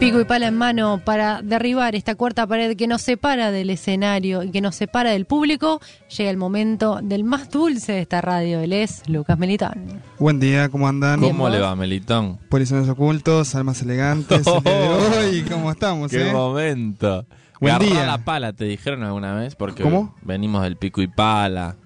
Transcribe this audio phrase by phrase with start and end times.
[0.00, 4.42] Pico y pala en mano para derribar esta cuarta pared que nos separa del escenario
[4.42, 5.78] y que nos separa del público,
[6.16, 8.60] llega el momento del más dulce de esta radio.
[8.60, 10.00] Él es Lucas Melitón.
[10.18, 11.20] Buen día, ¿cómo andan?
[11.20, 12.38] ¿Cómo le va, Melitón?
[12.48, 14.46] Polizones ocultos, almas elegantes.
[14.46, 16.32] el día de hoy, ¿cómo estamos, ¡Qué eh?
[16.32, 17.26] momento!
[17.60, 18.06] Buen día.
[18.06, 19.54] la pala, ¿te dijeron alguna vez?
[19.54, 20.16] Porque ¿Cómo?
[20.22, 21.76] venimos del pico y pala.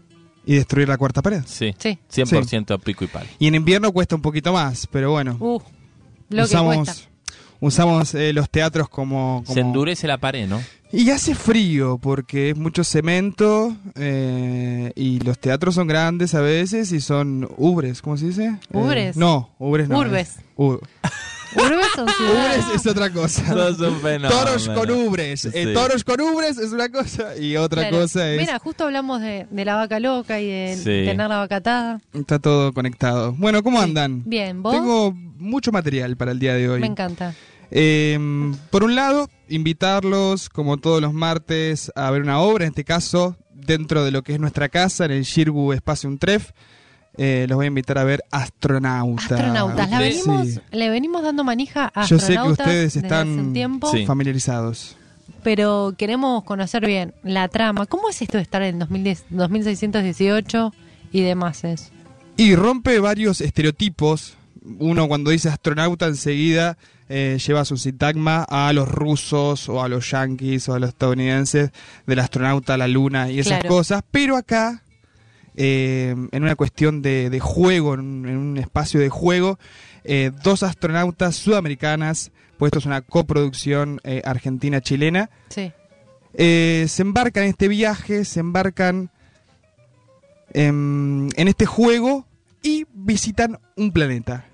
[0.47, 1.43] Y destruir la cuarta pared.
[1.47, 1.99] Sí, Sí.
[2.13, 3.27] 100% pico y pala.
[3.41, 5.37] Y en invierno cuesta un poquito más, pero bueno.
[5.41, 5.59] Uh,
[6.29, 6.95] lo que cuesta.
[7.67, 10.61] Usamos eh, los teatros como, como- Se endurece la pared, ¿no?
[10.93, 16.93] Y hace frío porque es mucho cemento eh, y los teatros son grandes a veces
[16.93, 18.45] y son ubres, ¿cómo se dice?
[18.47, 19.17] Eh, ¿Ubres?
[19.17, 19.99] no, ubres no.
[19.99, 20.29] Urbes.
[20.37, 20.79] es- u-
[21.57, 23.43] Urbes son ubres es otra cosa.
[23.55, 24.29] Un fenómeno.
[24.29, 25.45] Toros con ubres.
[25.47, 25.73] Eh, Sí.
[25.73, 27.99] toros con ubres es una cosa y otra Claro.
[28.03, 28.41] cosa es...
[28.41, 30.85] Mira, justo hablamos de, de la vaca loca y de Sí.
[30.85, 32.01] tener la vaca atada.
[32.13, 33.33] Está todo conectado.
[33.39, 34.23] Bueno, ¿cómo andan?
[34.27, 34.75] Bien, ¿vos?
[34.75, 36.81] Tengo mucho material para el día de hoy.
[36.81, 37.35] Me encanta.
[37.71, 38.19] Eh,
[38.71, 43.37] por un lado, invitarlos, como todos los martes, a ver una obra, en este caso,
[43.53, 46.51] dentro de lo que es nuestra casa, en el Shirgu Espacio Untref.
[47.17, 49.23] Eh, los voy a invitar a ver Astronauta.
[49.37, 49.89] Astronautas.
[49.91, 50.03] La Sí.
[50.03, 50.61] venimos, Sí.
[50.73, 53.91] Le venimos dando manija a Yo sé que astronautas ustedes desde están- hace un tiempo,
[53.93, 54.05] Sí.
[54.07, 54.97] Familiarizados.
[55.45, 57.87] pero queremos conocer bien la trama.
[57.87, 60.73] ¿Cómo es esto de estar en 2010, 2618
[61.13, 61.63] y demás?
[61.65, 61.93] Es?
[62.37, 64.35] Y rompe varios estereotipos.
[64.79, 66.79] Uno cuando dice astronauta enseguida
[67.09, 71.71] eh, lleva su sintagma a los rusos o a los yanquis o a los estadounidenses
[72.07, 73.69] del astronauta a la luna y esas Claro.
[73.77, 74.03] cosas.
[74.11, 74.83] Pero acá,
[75.57, 79.59] eh, en una cuestión de, de juego, en un, en un espacio de juego,
[80.05, 85.73] eh, dos astronautas sudamericanas, pues esto es una coproducción eh, argentina-chilena, Sí.
[86.37, 89.11] se embarcan en este viaje, se embarcan
[90.53, 92.27] en, en este juego
[92.63, 94.45] y visitan un planeta.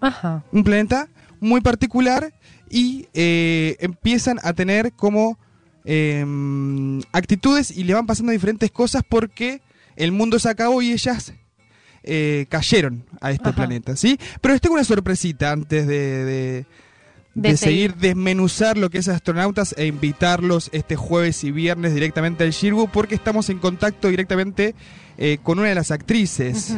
[0.00, 0.42] Ajá.
[0.52, 1.08] Un planeta
[1.44, 2.32] muy particular
[2.70, 5.38] y eh, empiezan a tener como
[5.84, 9.60] em, actitudes y le van pasando diferentes cosas porque
[9.96, 11.34] el mundo se acabó y ellas
[12.02, 13.56] eh, cayeron a este Ajá.
[13.56, 14.18] planeta, ¿sí?
[14.40, 16.66] Pero les tengo una sorpresita antes de, de-
[17.34, 17.90] De de seguir.
[17.90, 22.88] seguir desmenuzar lo que es astronautas e invitarlos este jueves y viernes directamente al Shirgu
[22.88, 24.74] porque estamos en contacto directamente
[25.18, 26.76] eh, con una de las actrices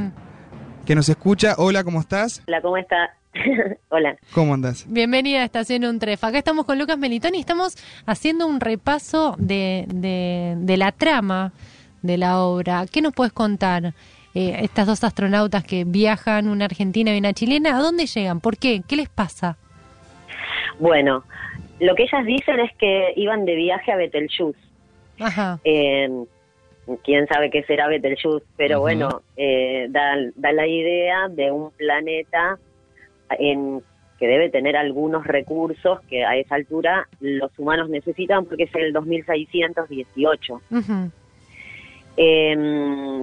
[0.87, 1.55] que nos escucha.
[1.59, 2.43] Hola, ¿cómo estás?
[2.47, 3.11] Hola, ¿cómo está?
[3.89, 4.17] Hola.
[4.33, 4.87] ¿Cómo andas?
[4.89, 6.23] Bienvenida a Estación Untref.
[6.25, 7.77] Acá estamos con Lucas Melitón y estamos
[8.07, 11.53] haciendo un repaso de, de, de la trama
[12.03, 12.85] de la obra.
[12.91, 13.95] ¿Qué nos puedes contar?
[14.35, 18.41] Eh, estas dos astronautas que viajan, una argentina y una chilena, ¿a dónde llegan?
[18.41, 18.83] ¿Por qué?
[18.87, 19.57] ¿Qué les pasa?
[20.79, 21.25] Bueno,
[21.81, 24.59] lo que ellas dicen es que iban de viaje a Betelgeuse.
[25.19, 25.59] Ajá.
[25.65, 26.09] Eh,
[27.03, 32.59] Quién sabe qué será Betelgeuse, pero bueno, eh, da, da la idea de un planeta
[33.39, 33.83] en
[34.19, 38.93] que debe tener algunos recursos que a esa altura los humanos necesitan porque es el
[38.93, 40.55] 2618.
[40.71, 41.11] Ujú.
[42.17, 42.55] eh,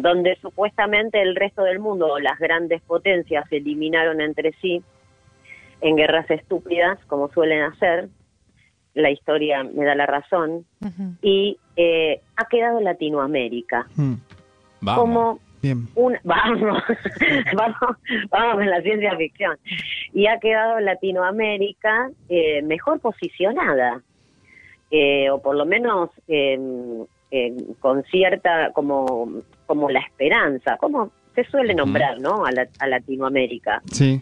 [0.02, 4.84] donde supuestamente el resto del mundo o las grandes potencias se eliminaron entre sí
[5.81, 8.09] en guerras estúpidas, como suelen hacer.
[8.94, 10.66] La historia me da la razón.
[11.24, 13.88] Y eh, ha quedado Latinoamérica
[14.80, 15.02] Vamos.
[15.03, 15.88] como Bien.
[15.96, 16.59] un vamos,
[17.56, 17.97] vamos,
[18.29, 19.57] vamos en la ciencia ficción.
[20.13, 24.02] Y ha quedado Latinoamérica eh, mejor posicionada,
[24.91, 26.59] eh, o por lo menos eh,
[27.79, 32.46] con cierta, como, como la esperanza, como se suele nombrar, ¿no?
[32.46, 33.81] A, la- a Latinoamérica.
[33.91, 34.22] Sí.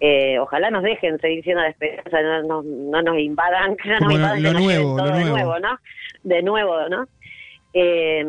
[0.00, 4.08] Eh, ojalá nos dejen seguir siendo la esperanza, no, no, no nos invadan, no nos
[4.08, 5.30] lo- invadan, lo nuevo, de nuevo.
[5.30, 5.78] nuevo, ¿no?
[6.22, 7.06] De nuevo, ¿no?
[7.74, 8.24] Eh,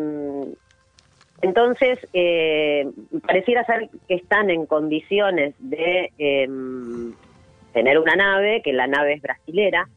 [1.41, 2.87] entonces, eh,
[3.25, 6.47] pareciera ser que están en condiciones de eh,
[7.73, 9.87] tener una nave, que la nave es brasilera.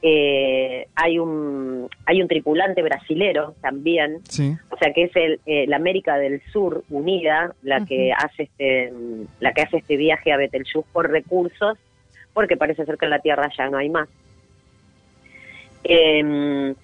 [0.00, 4.56] Eh, hay un hay un tripulante brasilero también, Sí.
[4.70, 8.92] o sea que es el, eh, la América del Sur unida la que hace este
[9.40, 11.76] la que hace este viaje a Betelgeuse por recursos,
[12.32, 14.08] porque parece ser que en la Tierra ya no hay más.
[15.82, 16.74] Em,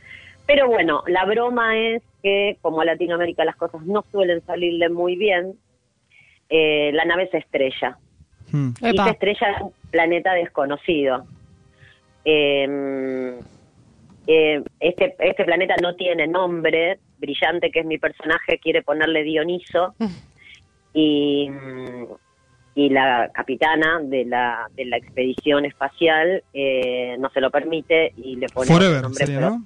[0.47, 5.17] pero bueno, la broma es que como a Latinoamérica las cosas no suelen salirle muy
[5.17, 5.55] bien,
[6.49, 7.99] eh, la nave se estrella
[8.53, 8.71] Hmm.
[8.81, 9.05] y Epa.
[9.05, 11.25] se estrella en un planeta desconocido.
[12.25, 13.35] Eh,
[14.27, 19.95] eh, este, este planeta no tiene nombre, Brillante, que es mi personaje, quiere ponerle Dioniso,
[20.95, 21.51] y,
[22.75, 28.37] y la capitana de la, de la expedición espacial eh, no se lo permite y
[28.37, 29.65] le pone Forever nombre sería, ¿no?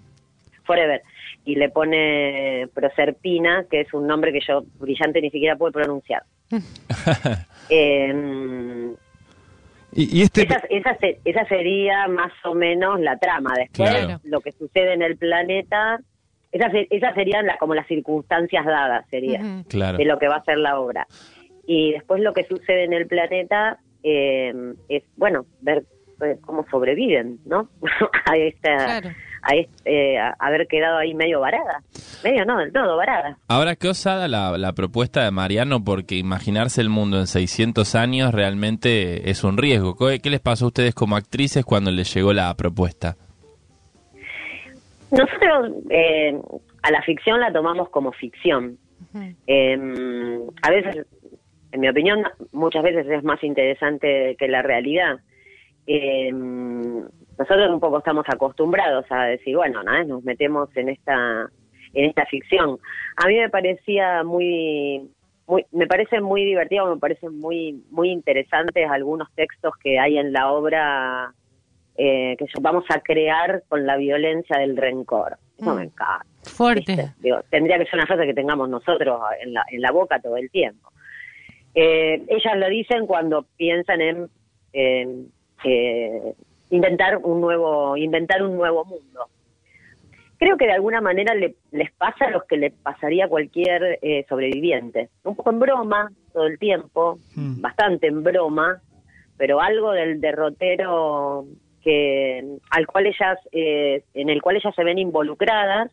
[0.69, 1.03] Forever.
[1.45, 6.23] Y le pone Proserpina, que es un nombre que yo, Brillante, ni siquiera puedo pronunciar.
[7.71, 8.95] Eh,
[9.93, 10.43] Y, y este...
[10.43, 13.53] Esa, esa, se- esa sería más o menos la trama.
[13.57, 14.21] Después, Claro.
[14.25, 15.99] lo que sucede en el planeta,
[16.53, 19.41] esas, esas serían la- como las circunstancias dadas, sería.
[19.69, 19.97] Claro.
[19.99, 21.07] de lo que va a ser la obra.
[21.67, 24.53] Y después lo que sucede en el planeta eh,
[24.89, 25.85] es, bueno, ver
[26.23, 27.69] eh, cómo sobreviven, ¿no?
[28.31, 29.09] a esta, Claro.
[29.43, 31.83] A, este, a haber quedado ahí medio varada.
[32.25, 33.39] Medio no, del todo varada.
[33.49, 38.33] Ahora, qué osada la, la propuesta de Mariano, porque imaginarse el mundo en 600 años
[38.33, 39.97] realmente es un riesgo.
[39.97, 43.17] ¿Qué, qué les pasó a ustedes como actrices cuando les llegó la propuesta?
[45.11, 46.39] Nosotros eh,
[46.83, 48.79] a la ficción la tomamos como ficción.
[49.47, 49.79] Eh,
[50.63, 51.07] a veces,
[51.73, 55.19] en mi opinión, muchas veces es más interesante que la realidad.
[55.87, 56.31] Eh,
[57.39, 60.05] nosotros un poco estamos acostumbrados a decir, bueno, ¿no?
[60.05, 61.49] nos metemos en esta
[61.95, 62.79] en esta ficción.
[63.17, 65.09] A mí me parecía muy,
[65.47, 70.33] muy me parece muy divertido, me parecen muy muy interesantes algunos textos que hay en
[70.33, 71.33] la obra
[71.97, 75.37] eh, que vamos a crear con la violencia del rencor.
[75.59, 75.77] Eso Mm.
[75.77, 76.27] me encanta.
[76.45, 77.13] Fuerte.
[77.19, 80.37] Digo, tendría que ser una frase que tengamos nosotros en la, en la boca todo
[80.37, 80.91] el tiempo.
[81.75, 84.31] Eh, ellas lo dicen cuando piensan en
[84.73, 85.25] eh,
[85.65, 86.35] eh,
[86.71, 89.27] intentar un nuevo inventar un nuevo mundo.
[90.39, 93.99] Creo que de alguna manera le- les pasa a los que le pasaría a cualquier
[94.03, 95.09] eh, sobreviviente.
[95.25, 97.61] Un poco en broma todo el tiempo, Mm.
[97.61, 98.81] bastante en broma,
[99.37, 101.45] pero algo del derrotero
[101.83, 105.91] que al cual ellas eh, en el cual ellas se ven involucradas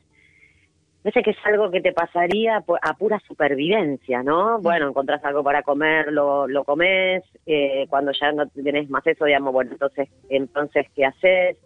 [1.05, 4.59] Parece que es algo que te pasaría a pura supervivencia, ¿no?
[4.59, 9.25] Bueno, encontrás algo para comer, lo, lo comes, eh, cuando ya no tenés más eso,
[9.25, 11.57] digamos, bueno, entonces, entonces ¿qué haces?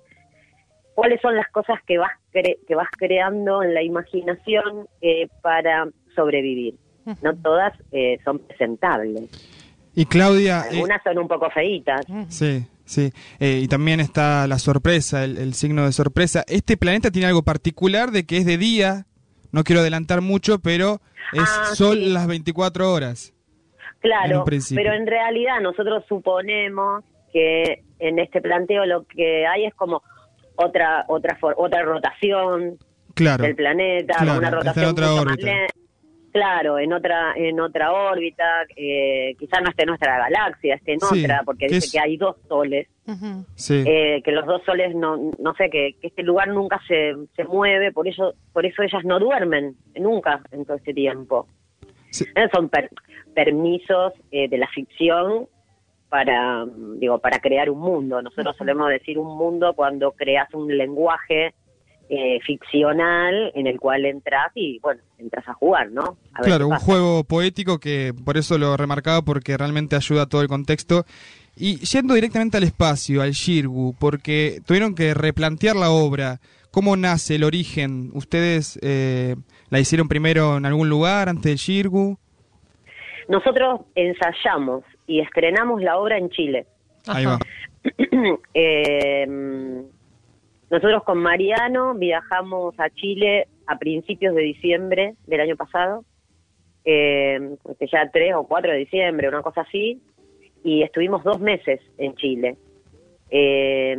[0.93, 5.87] ¿Cuáles son las cosas que vas, cre- que vas creando en la imaginación eh, para
[6.15, 6.75] sobrevivir?
[7.21, 9.21] No todas eh, son presentables.
[9.95, 10.65] Y Claudia...
[10.65, 12.05] eh, Algunas son un poco feitas.
[12.27, 13.09] Sí, sí.
[13.39, 16.43] Eh, y también está la sorpresa, el, el signo de sorpresa.
[16.45, 19.05] Este planeta tiene algo particular de que es de día.
[19.51, 21.01] No quiero adelantar mucho, pero
[21.33, 22.09] es Ah, sol sí.
[22.09, 23.33] las 24 horas.
[23.33, 24.83] En Claro, principio.
[24.83, 27.03] pero en realidad nosotros suponemos
[27.33, 30.01] que en este planteo lo que hay es como
[30.55, 32.77] otra otra otra rotación
[33.13, 33.43] Claro.
[33.43, 35.51] del planeta, Claro, una en rotación otra mucho más órbita.
[36.31, 38.43] Claro, en otra en otra órbita,
[38.75, 41.91] eh, quizás no esté en nuestra galaxia, esté en Sí, otra, porque que dice es-
[41.91, 42.87] que hay dos soles.
[43.55, 43.83] Sí.
[43.87, 47.43] eh, que los dos soles no no sé que, que este lugar nunca se, se
[47.45, 51.47] mueve, por eso por eso ellas no duermen nunca en todo este tiempo.
[52.11, 52.25] Sí.
[52.35, 52.89] Eh, Son per-
[53.33, 55.47] permisos eh, de la ficción
[56.09, 56.65] para
[56.97, 58.21] digo para crear un mundo.
[58.21, 61.53] Nosotros solemos decir un mundo cuando creas un lenguaje
[62.09, 66.17] eh, ficcional en el cual entras y bueno entras a jugar, ¿no?
[66.33, 70.41] A Claro, un juego poético que por eso lo remarcaba porque realmente ayuda a todo
[70.41, 71.05] el contexto.
[71.55, 76.39] Y yendo directamente al espacio, al Shirgu, porque tuvieron que replantear la obra.
[76.71, 78.11] ¿Cómo nace el origen?
[78.13, 79.35] ¿Ustedes eh,
[79.69, 82.17] la hicieron primero en algún lugar antes del Shirgu?
[83.27, 86.65] Nosotros ensayamos y estrenamos la obra en Chile.
[87.05, 87.37] Ahí va.
[88.53, 89.25] Eh,
[90.69, 96.03] nosotros con Mariano viajamos a Chile a principios de diciembre del año pasado,
[96.85, 100.01] eh, que ya 3 o 4 de diciembre, una cosa así,
[100.63, 102.55] y estuvimos dos meses en Chile.
[103.29, 103.95] Eh,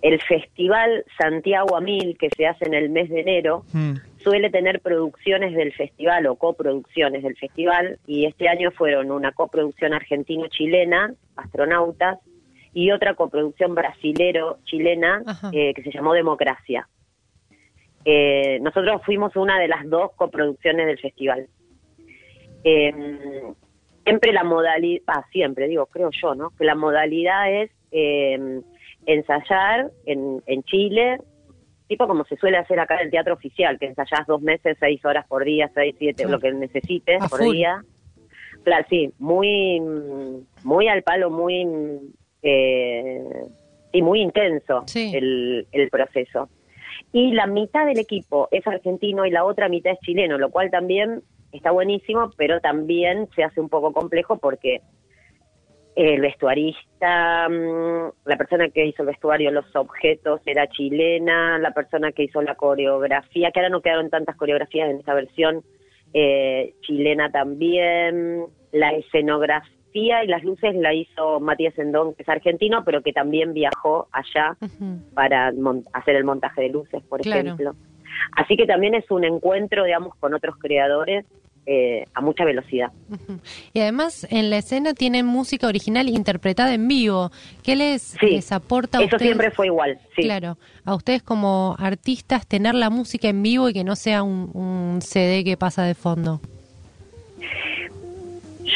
[0.00, 3.94] el festival Santiago a Mil, que se hace en el mes de enero, Mm.
[4.18, 9.92] suele tener producciones del festival o coproducciones del festival y este año fueron una coproducción
[9.94, 12.18] argentino-chilena, Astronautas,
[12.72, 15.22] y otra coproducción brasilero-chilena
[15.52, 16.88] eh, que se llamó Democracia.
[18.04, 21.48] Eh, nosotros fuimos una de las dos coproducciones del festival.
[22.64, 23.52] Eh,
[24.04, 26.50] siempre la modalidad, ah, siempre digo, creo yo, ¿no?
[26.50, 28.60] Que la modalidad es eh,
[29.06, 31.18] ensayar en, en Chile,
[31.88, 35.04] tipo como se suele hacer acá en el teatro oficial, que ensayás dos meses, seis
[35.04, 37.82] horas por día, seis, siete, lo que necesites por día.
[38.64, 39.80] Claro, sí, muy,
[40.64, 41.66] muy al palo, muy,
[42.42, 43.22] eh,
[43.92, 45.12] y muy intenso Sí.
[45.14, 46.48] el, el proceso.
[47.12, 50.70] Y la mitad del equipo es argentino y la otra mitad es chileno, lo cual
[50.70, 54.80] también está buenísimo, pero también se hace un poco complejo porque
[55.96, 62.12] el vestuarista, mm, la persona que hizo el vestuario, los objetos era chilena, la persona
[62.12, 65.64] que hizo la coreografía, que ahora no quedaron tantas coreografías en esta versión,
[66.14, 72.84] eh, chilena también, la escenografía y las luces la hizo Matías Endón, que es argentino,
[72.84, 75.00] pero que también viajó allá Ujú.
[75.14, 77.40] para mon- hacer el montaje de luces, por Claro.
[77.40, 77.74] ejemplo.
[78.36, 81.24] Así que también es un encuentro, digamos, con otros creadores
[81.70, 82.90] eh, a mucha velocidad.
[83.74, 87.30] Y además en la escena tienen música original interpretada en vivo.
[87.62, 89.22] ¿Qué les, Sí, les aporta a Eso ustedes?
[89.32, 90.22] siempre fue igual, sí.
[90.22, 94.50] Claro, a ustedes como artistas tener la música en vivo y que no sea un,
[94.54, 96.40] un CD que pasa de fondo.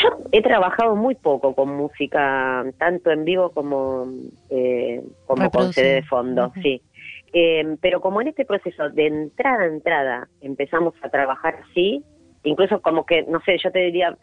[0.02, 4.06] Yo he trabajado muy poco con música, tanto en vivo como,
[4.50, 5.72] eh, como con.
[5.72, 6.82] CD de fondo, sí.
[7.32, 12.02] Eh, pero como en este proceso de entrada a entrada empezamos a trabajar así,
[12.42, 14.16] incluso como que, no sé, yo te diría,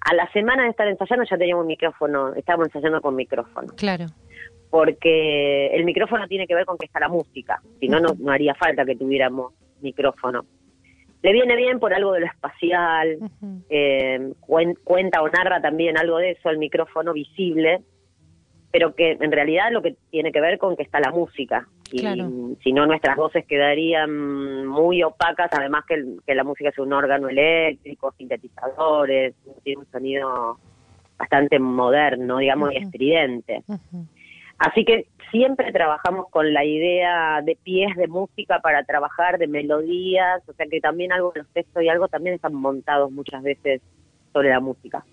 [0.00, 4.06] a la semana de estar ensayando ya teníamos micrófono, estábamos ensayando con micrófono, Claro,
[4.70, 8.54] porque el micrófono tiene que ver con que está la música, si no, no haría
[8.54, 10.46] falta que tuviéramos micrófono.
[11.24, 13.18] Le viene bien por algo de lo espacial,
[13.70, 17.80] eh, cuen- cuenta o narra también algo de eso, el micrófono visible,
[18.70, 21.66] pero que en realidad lo que tiene que ver con que está la música.
[21.90, 22.30] Y Claro.
[22.62, 26.92] si no, nuestras voces quedarían muy opacas, además que, el- que la música es un
[26.92, 30.58] órgano eléctrico, sintetizadores, tiene un sonido
[31.18, 33.62] bastante moderno, digamos, y estridente.
[34.58, 40.40] Así que siempre trabajamos con la idea de pies de música para trabajar, de melodías,
[40.46, 43.80] o sea que también algo de los textos y algo también están montados muchas veces
[44.32, 45.04] sobre la música.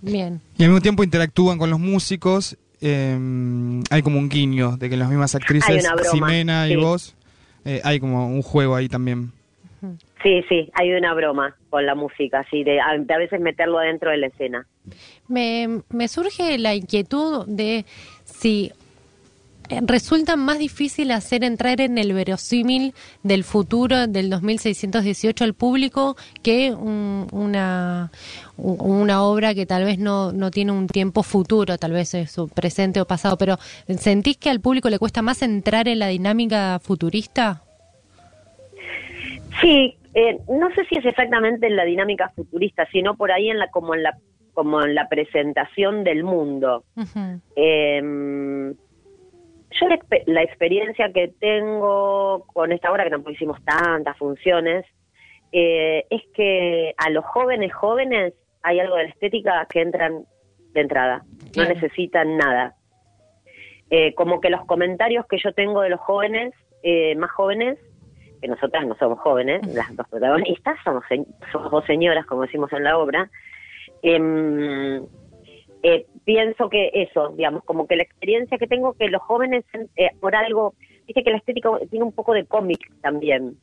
[0.00, 2.56] Bien, Y al mismo tiempo interactúan con los músicos.
[2.80, 3.14] eh,
[3.90, 6.76] hay como un guiño de que las mismas actrices, broma, Ximena y sí.
[6.76, 7.14] vos,
[7.66, 9.32] eh, hay como un juego ahí también.
[10.22, 13.78] Sí, sí, hay una broma con la música, así de a, de a veces meterlo
[13.78, 14.66] adentro de la escena.
[15.28, 17.84] me, me surge la inquietud de
[18.24, 18.72] si
[19.86, 26.72] resulta más difícil hacer entrar en el verosímil del futuro del 2618 al público que
[26.72, 28.10] un- una,
[28.56, 32.48] una obra que tal vez no, no tiene un tiempo futuro, tal vez es su
[32.48, 33.56] presente o pasado, pero
[33.98, 37.62] ¿sentís que al público le cuesta más entrar en la dinámica futurista?
[39.60, 43.58] Sí, eh, no sé si es exactamente en la dinámica futurista, sino por ahí en
[43.58, 44.16] la como en la
[44.52, 46.84] como en la presentación del mundo.
[47.56, 48.72] Eh,
[49.80, 54.84] yo la, expe- la experiencia que tengo con esta obra, que tampoco hicimos tantas funciones,
[55.52, 60.24] eh, es que a los jóvenes jóvenes hay algo de la estética que entran
[60.72, 61.22] de entrada,
[61.56, 62.74] no necesitan nada.
[63.88, 66.52] Eh, como que los comentarios que yo tengo de los jóvenes,
[66.82, 67.78] eh, más jóvenes,
[68.40, 71.04] que nosotras no somos jóvenes, las dos protagonistas, somos,
[71.52, 73.30] somos dos señoras, como decimos en la obra,
[74.02, 75.02] em,
[75.88, 79.64] eh, pienso que eso, digamos, como que la experiencia que tengo, que los jóvenes,
[79.94, 80.74] eh, por algo,
[81.06, 83.56] viste que la estética tiene un poco de cómic también.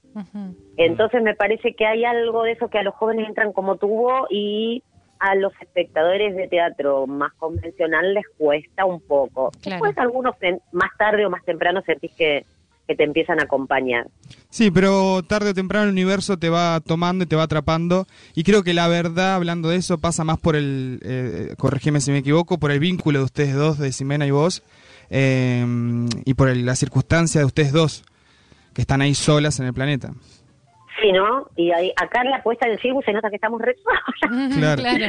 [0.77, 4.27] Entonces me parece que hay algo de eso que a los jóvenes entran como tubo
[4.29, 4.83] y
[5.19, 9.51] a los espectadores de teatro más convencional les cuesta un poco.
[9.61, 9.83] Claro.
[9.83, 10.35] Después algunos
[10.71, 12.45] más tarde o más temprano sentís que,
[12.87, 14.07] que te empiezan a acompañar.
[14.49, 18.07] Sí, pero tarde o temprano el universo te va tomando y te va atrapando.
[18.35, 22.11] Y creo que la verdad, hablando de eso, pasa más por el, eh, corregime si
[22.11, 24.63] me equivoco, por el vínculo de ustedes dos, de Ximena y vos,
[25.09, 25.65] eh,
[26.25, 28.03] y por el- la circunstancia de ustedes dos,
[28.73, 30.13] que están ahí solas en el planeta.
[31.03, 31.49] Sí, ¿no?
[31.57, 33.75] Y ahí, acá en la puesta del circo se nota que estamos re.
[34.57, 34.81] Claro.
[34.81, 35.05] claro.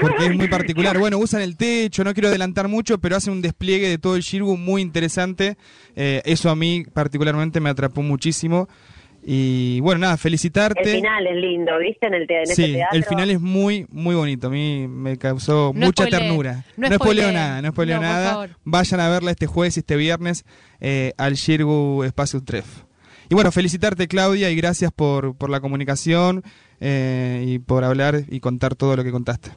[0.00, 0.98] Porque es muy particular.
[0.98, 4.22] Bueno, usan el techo, no quiero adelantar mucho, pero hacen un despliegue de todo el
[4.22, 5.56] Shirgu muy interesante.
[5.94, 8.66] Eh, eso a mí particularmente me atrapó muchísimo.
[9.28, 10.80] Y bueno, nada, felicitarte.
[10.82, 12.06] El final es lindo, ¿viste?
[12.06, 12.96] En, el te- en este Sí, teatro.
[12.96, 14.46] el final es muy, muy bonito.
[14.46, 16.64] A mí me causó No mucha ternura.
[16.76, 18.48] no No, spoileo nada, no spoileo No, nada.
[18.64, 20.44] Vayan a verla este jueves y este viernes
[20.80, 22.84] eh, al Shirgu Espacio Tref.
[23.28, 26.42] Y bueno, felicitarte Claudia y gracias por, por la comunicación
[26.80, 29.50] eh, y por hablar y contar todo lo que contaste.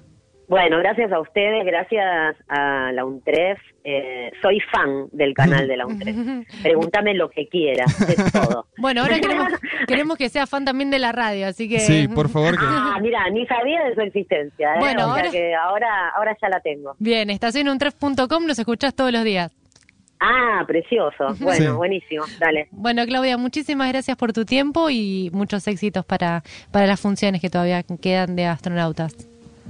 [0.48, 3.60] Bueno, gracias a ustedes, gracias a la UNTREF.
[3.84, 6.16] Eh, soy fan del canal de la UNTREF.
[6.64, 8.66] Pregúntame lo que quieras, de todo.
[8.80, 9.48] Bueno, ahora queremos,
[9.88, 11.80] queremos que sea fan también de la radio, así que...
[11.82, 12.54] Sí, por favor.
[12.58, 12.66] Que...
[12.66, 14.74] Ah, mira, ni sabía de su existencia.
[14.74, 14.80] ¿eh?
[14.80, 16.96] Bueno, O sea ahora- que ahora, ahora ya la tengo.
[16.98, 19.56] Bien, estacionuntref.com, nos escuchás todos los días.
[20.20, 21.34] Ah, precioso.
[21.40, 21.78] Bueno, Sí.
[21.78, 22.26] buenísimo.
[22.40, 22.68] Dale.
[22.72, 27.50] Bueno, Claudia, muchísimas gracias por tu tiempo y muchos éxitos para, para las funciones que
[27.50, 29.16] todavía quedan de astronautas.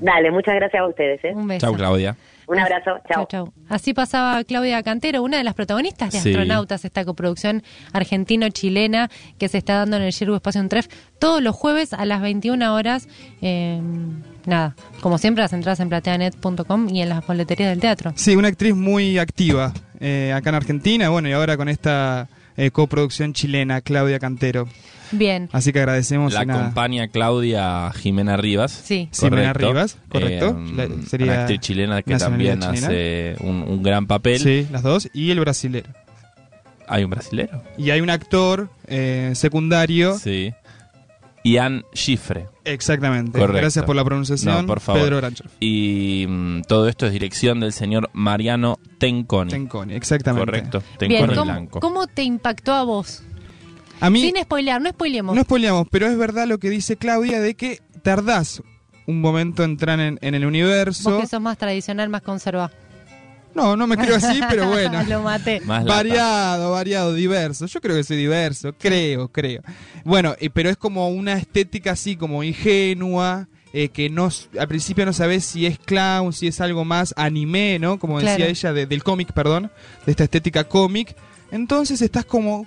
[0.01, 1.23] Dale, muchas gracias a ustedes.
[1.23, 1.33] ¿eh?
[1.35, 1.67] Un beso.
[1.67, 2.15] Chau, Claudia.
[2.47, 2.97] Un abrazo.
[3.07, 3.27] Chao.
[3.27, 3.53] Chau, chau.
[3.67, 6.29] Así pasaba Claudia Cantero, una de las protagonistas de Sí.
[6.29, 7.61] Astronautas, esta coproducción
[7.93, 10.87] argentino-chilena que se está dando en el Yergo Espacio Tref
[11.19, 13.07] todos los jueves a las 21 horas.
[13.43, 13.79] Eh,
[14.45, 18.13] nada, como siempre, las entradas en plateanet.com y en las boleterías del teatro.
[18.15, 21.09] Sí, una actriz muy activa eh, acá en Argentina.
[21.09, 22.27] Bueno, y ahora con esta
[22.57, 24.67] eh, coproducción chilena, Claudia Cantero.
[25.11, 26.33] Bien, Así que agradecemos.
[26.33, 28.71] La acompaña Claudia Jimena Rivas.
[28.71, 29.09] sí.
[29.19, 29.67] Correcto.
[29.67, 30.55] Rivas, correcto.
[30.59, 32.87] Eh, La- sería una actriz chilena que también chilena.
[32.87, 34.39] hace un, un gran papel.
[34.39, 35.09] Sí, las dos.
[35.13, 35.89] Y el brasilero.
[36.87, 37.63] Hay un brasilero.
[37.77, 40.17] Y hay un actor eh, secundario.
[40.17, 40.53] Sí.
[41.51, 42.47] Ian Schifre.
[42.65, 43.39] Exactamente.
[43.39, 43.61] Correcto.
[43.61, 45.01] Gracias por la pronunciación, No, por favor.
[45.01, 45.49] Pedro Grancher.
[45.59, 49.49] Y mm, todo esto es dirección del señor Mariano Tenconi.
[49.51, 50.45] Tenconi, exactamente.
[50.45, 51.79] Correcto, Bien, Tenconi ¿cómo, Blanco.
[51.79, 53.23] cómo te impactó a vos?
[54.01, 55.35] A mí, Sin spoilear, no spoilemos.
[55.35, 58.61] no spoileamos, pero es verdad lo que dice Claudia de que tardás
[59.07, 61.09] un momento en entrar en, en el universo.
[61.11, 62.69] Vos que sos más tradicional, más conservado.
[63.55, 65.01] No, no me creo así, pero bueno.
[65.03, 65.59] Lo maté.
[65.61, 65.83] Más.
[65.85, 67.65] Variado, variado, diverso.
[67.65, 69.61] Yo creo que soy diverso, creo, creo.
[70.05, 74.29] Bueno, eh, pero es como una estética así como ingenua, eh, que no
[74.59, 77.99] al principio no sabes si es clown, si es algo más anime, ¿no?
[77.99, 79.71] Como decía ella, de- del cómic, perdón,
[80.05, 81.15] de esta estética cómic.
[81.51, 82.65] Entonces estás como...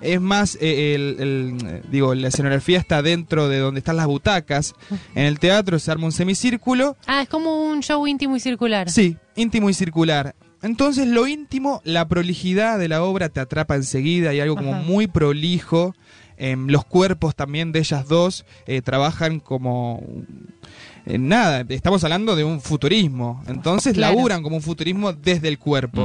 [0.00, 4.74] Es más, eh, el, el, digo, la escenografía está dentro de donde están las butacas.
[5.14, 8.88] En el teatro se arma un semicírculo Ah, es como un show íntimo y circular.
[8.90, 10.34] Sí, íntimo y circular.
[10.62, 14.82] Entonces lo íntimo, la prolijidad de la obra te atrapa enseguida, hay algo como Ajá.
[14.82, 15.94] muy prolijo.
[16.38, 20.02] Em, los cuerpos también de ellas dos eh, trabajan como...
[21.06, 23.42] eh, nada, estamos hablando de un futurismo.
[23.48, 24.14] Entonces Claro.
[24.14, 26.00] laburan como un futurismo desde el cuerpo.